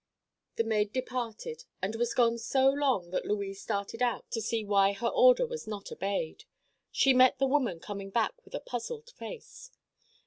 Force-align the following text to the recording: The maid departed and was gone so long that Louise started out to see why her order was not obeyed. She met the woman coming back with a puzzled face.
The 0.55 0.63
maid 0.63 0.91
departed 0.93 1.65
and 1.79 1.93
was 1.95 2.15
gone 2.15 2.39
so 2.39 2.67
long 2.71 3.11
that 3.11 3.23
Louise 3.27 3.61
started 3.61 4.01
out 4.01 4.31
to 4.31 4.41
see 4.41 4.63
why 4.65 4.93
her 4.93 5.07
order 5.09 5.45
was 5.45 5.67
not 5.67 5.91
obeyed. 5.91 6.45
She 6.91 7.13
met 7.13 7.37
the 7.37 7.45
woman 7.45 7.79
coming 7.79 8.09
back 8.09 8.33
with 8.43 8.55
a 8.55 8.59
puzzled 8.61 9.11
face. 9.11 9.69